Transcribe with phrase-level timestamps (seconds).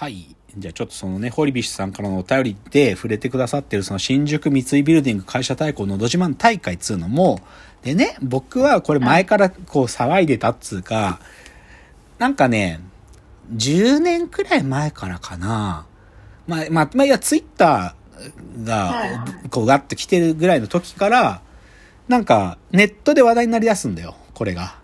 [0.00, 0.34] はい。
[0.56, 7.42] じゃあちょっとそのね、ホリビッシュさんからのお便りで触れてくださってるその新宿三井ビルディング会社対抗のど自慢大会っつうのも、
[7.82, 11.20] でね、僕はこれ前からこう騒いでたっつうか、
[12.18, 12.80] なんかね、
[13.54, 15.84] 10年くらい前からかな。
[16.46, 21.42] まあ、まあ、まあ、いや、ツイッターが、こう、ガッと来てるぐらいの時から、
[22.08, 24.78] なんか、ネットで話題になり出すんだよ、これが。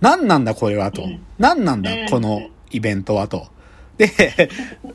[0.00, 1.08] 何なんだ、これは、と。
[1.40, 3.48] 何なんだ、このイベントは、と。
[4.00, 4.48] で、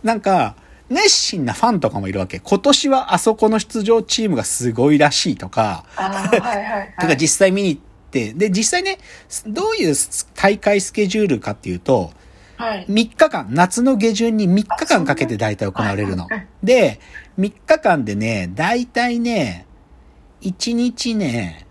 [0.04, 0.56] なんか、
[0.90, 2.40] 熱心なファンとかもいるわけ。
[2.40, 6.94] 今年はあそこの出場チームがすごいらしいとか、はいはいはい。
[7.00, 7.82] とか実際見に行っ
[8.12, 8.98] て、で、実際ね、
[9.48, 9.96] どういう
[10.36, 12.12] 大会スケジュールかっていうと、
[12.58, 12.86] はい。
[12.88, 16.28] 3日間、夏の下旬に3日間かけて大体行われるの。
[16.64, 17.00] で、
[17.40, 19.66] 3日間でね、大体ね、
[20.42, 21.68] 1日ね、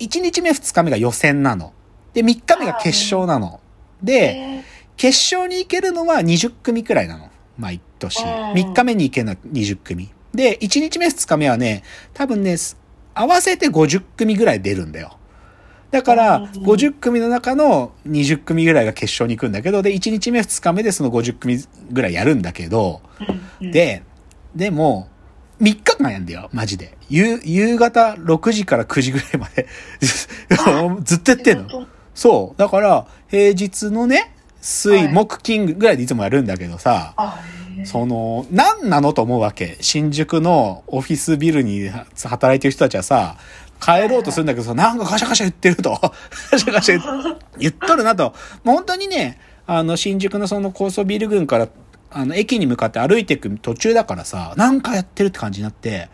[0.00, 1.72] 1日目2日目が予選なの。
[2.12, 3.60] で、3日目が決勝なの。
[4.02, 4.63] で、えー
[4.96, 7.30] 決勝に行けるのは20組くらいなの。
[7.58, 8.22] 毎年。
[8.22, 10.10] うん3日目に行けるのは20組。
[10.34, 11.82] で、1日目2日目はね、
[12.12, 12.56] 多分ね、
[13.14, 15.16] 合わせて50組ぐらい出るんだよ。
[15.90, 21.58] だから、うん50組の中の20組ぐらいが決勝に行くんだけど、で、1日目2日目でその50組
[21.92, 23.00] ぐらいやるんだけど、
[23.60, 24.02] で、
[24.56, 25.08] でも、
[25.60, 26.96] 3日間やんだよ、マジで。
[27.08, 29.68] 夕、夕方6時から9時ぐらいまで、
[31.04, 31.80] ずっとやってんの。
[31.80, 31.86] の。
[32.12, 32.58] そう。
[32.58, 34.33] だから、平日のね、
[34.64, 37.14] 水、はい木、金ぐらいでいつもやるんだけどさ、
[37.84, 39.76] その、何なのと思うわけ。
[39.82, 41.90] 新宿のオフィスビルに
[42.24, 43.36] 働いてる人たちはさ、
[43.78, 45.94] 帰ろうとするんだけどさ、なんかカシャカシャ言ってると。
[46.50, 47.00] カシャカシャ
[47.60, 48.34] 言っとるなと。
[48.64, 51.68] もう本当にね、あの、新宿のその高層ビル群から、
[52.10, 56.08] あの、駅に向かって歩いていく途中だからさ、なんかやってるって感じになって、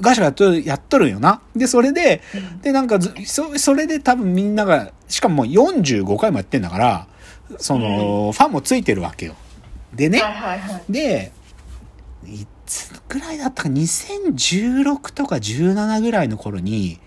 [0.00, 1.40] ガシャガシャやっとる、んよな。
[1.56, 2.22] で、それで、
[2.62, 7.06] で、なんかず、そ、それで多分みんなが、しかももう45回もやってんだから、
[7.58, 9.34] その、ファンもついてるわけよ。
[9.94, 10.92] でね、はいはいはい。
[10.92, 11.32] で、
[12.26, 17.00] いつぐらいだったか、2016とか17ぐらいの頃に、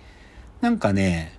[0.61, 1.37] なんかね、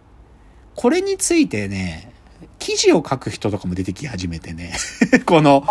[0.74, 2.12] これについてね、
[2.58, 4.74] 記事を書く人とかも出てき始めてね、
[5.24, 5.64] この、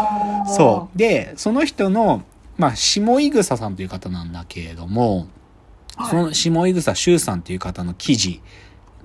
[0.48, 0.98] そう。
[0.98, 2.24] で、その人の、
[2.58, 5.28] まあ、下井草さんという方なんだけれども、はい
[6.10, 8.42] その下井草修さんという方の記事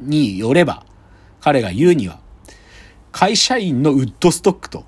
[0.00, 0.84] によれば、
[1.40, 2.18] 彼が言うには、
[3.12, 4.84] 会社員のウッドストックと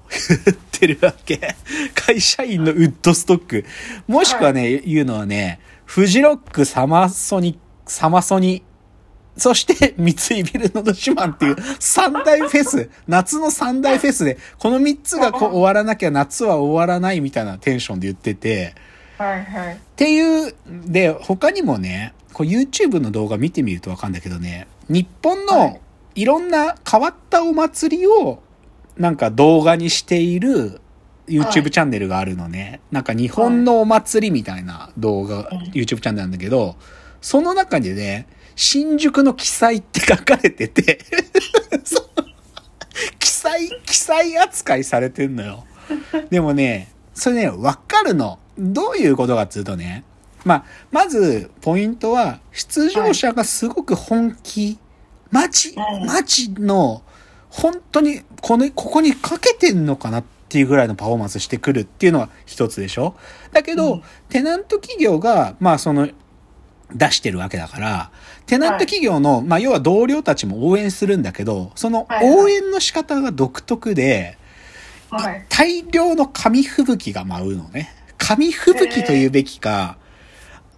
[0.47, 1.55] 言ってるわけ。
[1.95, 3.65] 会社員のウッドストック。
[4.07, 8.63] もしくはね、言うのはね、フジロック、サマソニ、サマソニ、
[9.37, 18.75] そして、三井ビルのど自慢っていう三大フェス、夏の三大フェスで、この三つがこう終わらなきゃ夏は終わらないみたいなテンションで言ってて、
[19.17, 19.75] はいはい。
[19.75, 25.81] っていう、で、他にもね、こう YouTube の動画見てみるとわかるんだけどね、日本はの
[26.15, 28.43] いろんな変わったお祭りを
[28.97, 30.81] なんか動画にしている
[31.29, 32.81] は YouTube いチャンネルがあるのね。
[32.91, 36.77] なんか日本のお祭りみたいな動画、うん YouTube チャンネルなんだけど、
[37.21, 40.99] その中でね、新宿の記載って書かれてて、
[43.19, 45.65] 記載、記載扱いされてんのよ。
[46.31, 48.39] でもね、それね、わかるの。
[48.59, 50.05] どういうことかっていうとね、
[50.45, 54.79] まあ、まず、ポイントは、出場者がすごく本気、
[55.33, 55.73] マジう、
[56.05, 57.03] んマジの、
[57.51, 63.17] 本当に、この、ここにかけてんのかなっていうぐらいのパフォーマンスしてくるっていうのは一つでしょ？
[63.53, 64.03] だけど、うん。
[64.29, 66.09] テナント企業が、まあ、その、
[66.95, 68.11] 出してるわけだから、
[68.45, 72.45] テナント企業の、まあ、要は同僚たちも応援するんだけど、そのはいはい。
[72.45, 74.37] 応援の仕方が独特で、
[75.11, 75.47] はい。
[75.49, 77.95] 大量の紙吹雪が舞うのね。
[78.19, 79.97] 紙吹雪というべきか、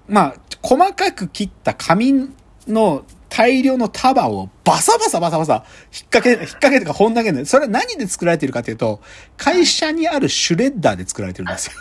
[0.08, 2.30] まあ、細かく切った紙
[2.68, 5.62] の大量の束をバサバサバサバサ引っ
[6.10, 7.46] 掛け、引っ掛けとか本投げるの。
[7.46, 9.00] それは何で作られてるかというと、
[9.36, 11.72] 会社にあるシュレッダーで作られてるんですよ。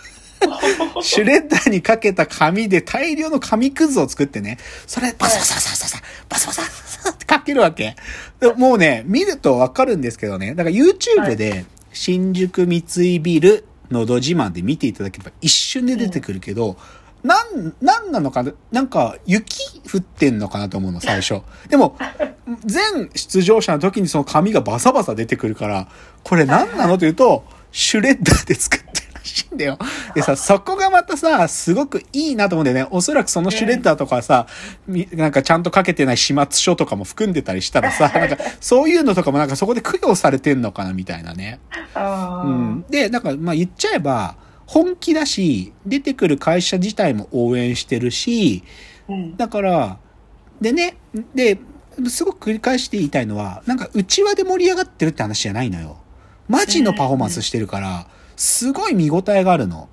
[1.01, 7.95] シュレッダーにかけた紙で大量の紙くずを作ってね、それバサバサバサバサバサバサバサってかけるわけ。
[8.39, 16.77] でもうね、見るとわかるんですけどね、だから YouTube で新宿三井ビルのど自慢で見ていただければ一瞬で出てくるけど、
[17.23, 21.41] なん、なんなのかななんか雪降ってんのかなと思うの、最初。
[21.69, 21.97] でも、
[22.65, 25.87] 全出場者の時にその紙がバサバサ出てくるから、
[26.23, 29.79] これ何なのというと、シュレッダーで作ってるらしいんだよ。
[30.13, 32.87] でさ、そこがまたさ、すごくいいなと思うんだよね。
[32.91, 34.47] おそらくそのシュレッダーとかさ、
[34.85, 41.61] みなんかちゃんとかけてない始末書とかも含んでたりしたらさ、なんかそういうのとかもなんかそこで供養されてんのかなみたいなね。
[41.95, 41.99] う
[42.49, 42.85] ん。
[42.89, 44.35] で、なんかまあ言っちゃえば、
[44.65, 48.63] 本気だし、出てくる会社自体も応援してるし、
[49.07, 49.37] うん。
[49.37, 49.97] だから、
[50.61, 50.97] でね、
[51.35, 51.59] で、
[52.07, 55.97] すごく繰り返して言いたいのは、なんか内輪で盛り上がってるって話じゃないのよ。
[56.47, 59.89] マジのパフォーマンスしてるから、すごい見応えがあるの。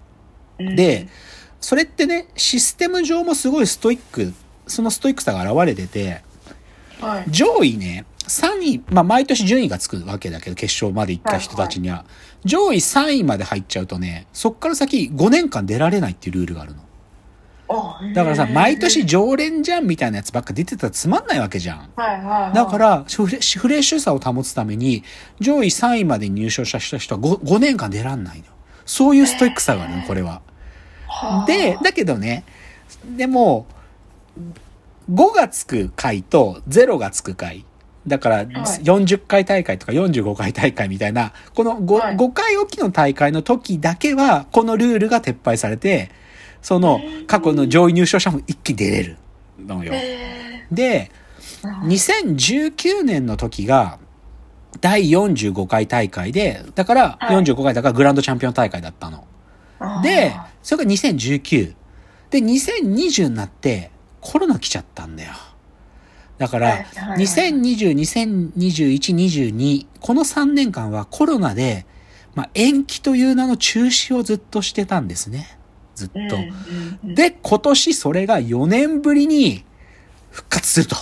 [0.59, 1.09] うんで、
[1.61, 4.33] それってね、システム上もすごいストイック、
[4.67, 6.23] そのストイックさが現れてて、
[7.01, 7.25] はい。
[7.31, 12.05] 上位ね、3位、まあ毎年順位がつくわけだけど、決勝まで行った人たちには、
[12.45, 16.83] 上位3位まで入っちゃうとね、そっから先5年間出られないっていうルールがあるの。
[17.73, 21.91] あだからさ、毎年常連じゃんみたいなやつばっか出てたらつまんないわけじゃん。
[21.95, 22.53] はいはいはい。
[22.53, 25.05] だから、フレフレッシュさを保つために、
[25.39, 28.45] 上位3位までに入賞した人は 5, 5年間出らんないの。
[28.85, 30.43] そういうストイックさがあるの、これは。
[31.07, 32.45] はあで、だけどね、
[33.17, 33.67] でも、
[35.13, 37.65] 5がつく回と0がつく回。
[38.07, 46.11] だから、40回大会とか45回大会みたいな、この 5,、はい5回おきの大会の時だけは、このルールが撤廃されて、
[46.63, 49.17] その過去の上位入賞者も一気に出れる
[49.59, 49.93] のよ。
[49.95, 51.21] へで、ー
[51.87, 53.99] 2019年の時が、
[54.81, 59.27] 第45回大会で、だからはい45回だからグランドチャンピオン大会だったの。
[60.03, 61.75] で、それが2019。
[62.31, 65.33] で、2020になってコロナ来ちゃったんだよ。
[66.41, 67.93] だからはいはいは、い2020、
[68.55, 69.15] 2021、
[69.55, 71.85] 22、この3年間はコロナで、
[72.35, 75.59] まあ、延期という名の中止をずっとしてたんですね。
[75.95, 76.39] ずっと。
[77.05, 79.67] で、今年それが4年ぶりに
[80.31, 80.97] 復活すると。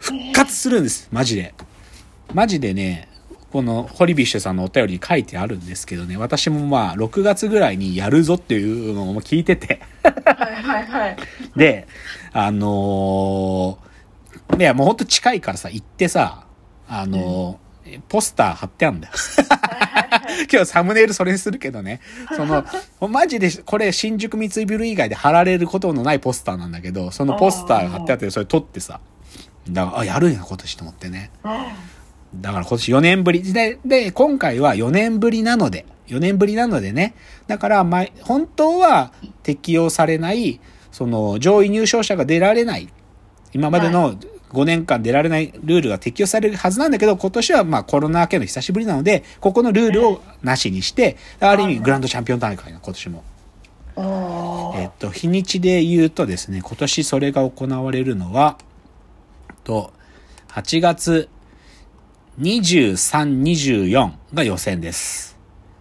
[0.00, 1.08] 復活するんです。
[1.12, 1.54] マジで。
[2.34, 3.08] マジでね、
[3.52, 9.80] このホリビッシュさんのお便りに書いてあるんですけどね、私もまあ6月ぐらいにやるぞっていうのも聞いてて。
[10.02, 11.16] はいはいはい。
[11.54, 11.86] で、
[12.32, 13.87] あのー
[14.56, 16.44] いやもうほんと近いからさ、行ってさ、
[16.88, 17.68] あのー
[18.08, 19.14] ポスター貼ってあるんだよ。
[20.52, 22.00] 今日サムネイルそれにするけどね。
[22.36, 22.64] その、
[23.08, 29.00] マジで、これ新宿三井ビル以外で貼られることのないポスターなんだけど、そのポスターが貼ってあって、それ撮ってさ。
[29.70, 31.30] だから、あ、やるんや、今年と思ってね。
[32.34, 33.52] だから今年4年ぶり。
[33.52, 37.14] で、で、今回は4年ぶりなので、4年ぶりなのでね。
[37.46, 39.12] だから、ま、本当は
[39.42, 40.60] 適用されない、
[40.92, 42.88] その、上位入賞者が出られない。
[43.52, 44.14] 今までの
[44.52, 53.24] 5年間出られないルールが適用されるはずなんだけど、今年はまあコロナ明けの久しぶりなので、ここのルールをなしにして、ある意味グランドチャンピオン大会の今年も。
[54.76, 58.58] えっと、日にちで言うとですね、今年それが行われるのは、
[59.64, 59.92] と、
[60.48, 61.28] 8月
[62.38, 65.36] 23、24が予選です。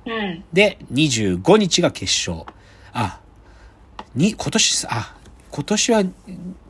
[0.06, 0.44] うん。
[0.52, 2.46] で、25日が決勝。
[2.92, 3.20] あ、
[4.16, 5.17] に、今年、あ、
[5.58, 6.04] 今年は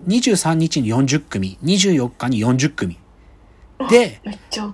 [0.07, 2.97] 23日に40組、24日に40組。
[3.89, 4.21] で。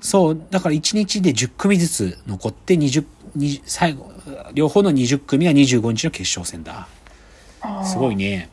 [0.01, 3.05] そう、だから1日で10組ずつ残って20、
[3.35, 4.11] 20最後、
[4.53, 6.87] 両方の20組が25日の決勝戦だ。
[7.83, 8.37] すごいね。
[8.37, 8.49] ね。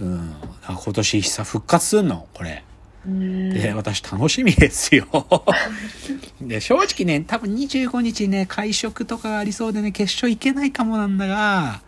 [0.00, 0.34] うん。
[0.66, 2.64] あ今年さ、復活すんのこれ。
[3.06, 5.06] うんで、私楽しみですよ。
[6.42, 11.82] で、正直ね、多分25日ね、会食とかがありそうでね、決勝行けないかもなんだが、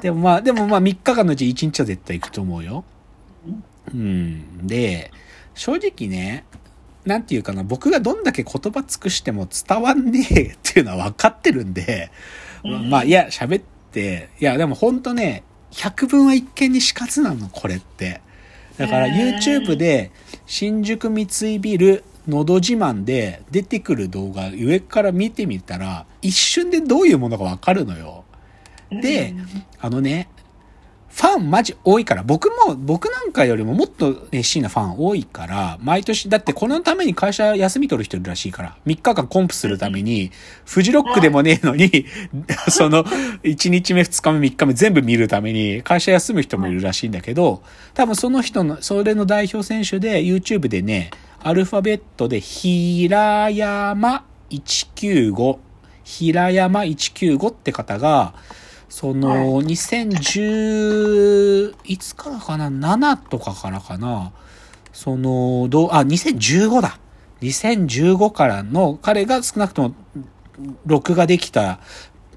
[0.00, 2.84] でもまあ、でもまあ3日間のうち1日は絶対行くと思うよ。
[3.92, 4.66] うん。
[4.66, 5.10] で、
[5.54, 6.44] 正直ね、
[7.04, 12.10] なんていうかな、僕がどんだけ言葉尽くしても伝わんねえっていうのは分かってるんで、
[12.64, 15.42] うんまあ、いや、喋って、いや、でも本当ね、
[15.72, 18.20] 百聞は一見にしかずなの、これって。
[18.78, 20.12] だから YouTube で、
[20.46, 21.22] 新宿三
[21.54, 28.21] 井ビル、のど自慢で出てくる動画、上から見てみたら、一瞬でどういうものかわかるのよ。
[29.00, 29.34] で、
[29.80, 30.28] あのね、
[31.12, 40.30] ファンマジ多いから、僕も、僕なんかよりももっと熱心なファン多いから、毎年、だってこのために会社休み取る人いるらしいから、3日間コンプするために、
[40.64, 42.06] フジロックでもねえのに、
[42.70, 47.62] その、1日目、2日目、3日目全部見るために、会社休む人もいるらしいんだけど、
[47.92, 51.10] 多分その人の、それの代表選手で、YouTube でね、
[51.42, 55.58] アルファベットで、ひらやま195、
[56.04, 58.32] ひらやま195って方が、
[58.92, 64.32] その、2010、いつからかな ?7 とかからかな？
[64.92, 66.98] その、どう、あ、2015だ。
[67.40, 69.94] 2015からの、彼が少なくとも、
[70.84, 71.80] 録画できた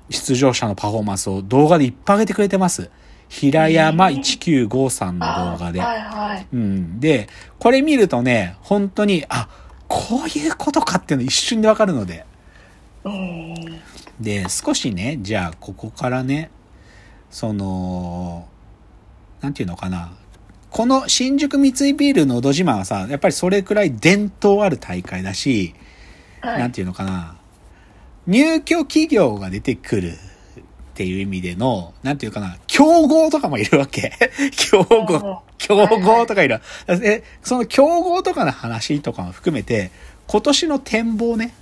[0.09, 2.89] 出場者のパフォーマンスを動画でいっぱい上げてくれてます。
[3.27, 5.81] 平山1953の動画で。
[5.81, 6.47] はいはい。
[6.53, 7.01] うん。
[7.01, 7.27] で、
[7.59, 9.49] これ見るとね、本当に、あ、
[9.89, 12.25] こういうことかっていうの一瞬でわかるので。
[13.03, 13.55] うん。
[14.19, 16.49] で、少しね、じゃあ、ここからね、
[17.29, 18.47] その、
[19.41, 20.13] なんていうのかな。
[20.69, 25.73] この新宿三井ビールのど自慢はさ、やっぱりそれくらい伝統ある大会だし、
[26.41, 27.35] はいなんていうのかな。
[28.27, 34.13] 入居企業が出てくるっていう意味での、なんていうかな、競合とかもいるわけ。
[34.51, 36.61] 競合、競合とかいる。
[36.87, 39.91] え、その競合とかの話とかも含めて、
[40.27, 41.53] 今年の展望ね。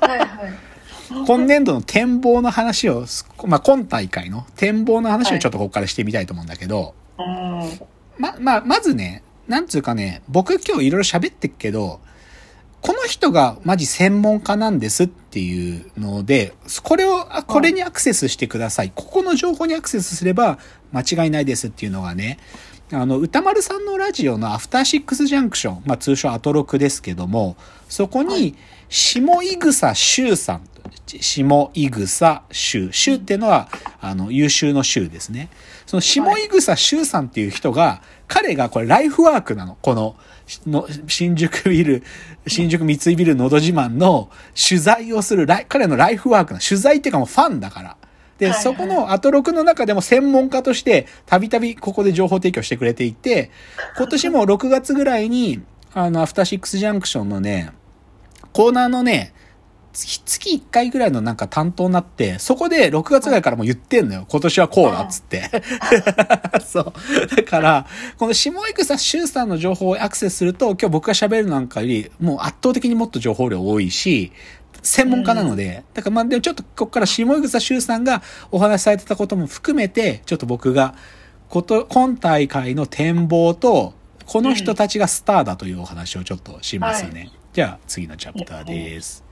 [0.00, 0.71] はいはい。
[1.26, 3.04] 今年度の展望の話を、
[3.46, 7.80] まあ、今大会の展望の話をちょっとここからしてみたいと思うんだけど、うん。
[8.18, 12.00] ま、まあ、まずね、なんつうかね、僕今日いろいろ喋ってっけど、
[12.80, 16.52] この人がマジ専門家なんですっていうので、
[16.82, 18.92] これを、あこれにアクセスしてください。
[18.92, 20.58] ここの情報にアクセスすれば
[20.92, 22.38] 間違いないですっていうのがね、
[22.92, 27.56] あの、歌丸さんのラジオのアフターシックスジャンクション、まあ通称アトロクですけども、
[27.88, 28.54] そこに、
[28.90, 30.68] 下井草修さん、
[31.06, 33.68] 下井草修、修っていうのは、
[34.02, 35.48] あの、優秀の修ですね。
[35.86, 39.78] その下井草修さんっていう人が、彼がこれライフワークなの。
[39.80, 40.16] この、
[40.66, 42.02] の新宿ビル、
[42.46, 47.96] 新宿三井ビルのど自慢の取材をするライ、彼のライフワークな、取材っていうかもうファンだから。
[48.38, 53.50] で、はいはいそこのアトロクの中でも専門家として、たびたびここで情報提供してくれていて、
[53.96, 55.62] 今年も 6月ぐらいに、
[55.94, 57.70] あの、アフターシックスジャンクションのね、
[58.52, 59.32] コーナーのね、
[59.92, 64.26] 月月1回ぐらいのなんか担当になって、そこで6月ぐらいからもう言ってんのよ。
[64.28, 65.50] 今年はこうだっつって。
[66.66, 67.36] そう。
[67.36, 67.86] だから、
[68.16, 74.32] この下井草修さんの情報をアクセスすると、今日僕が喋るなんかより、もう圧倒的にもっと情報量多いし、
[74.82, 80.94] 専門家なので、だからまあでもちょっとここから下井草修さんがお話しされてたことも含めて、ちょっと僕が、
[81.48, 83.94] こと、今大会の展望と、
[84.26, 87.30] この人たちがスターだというお話をちょっとしますね。
[87.52, 89.31] じゃあ次のチャプターです。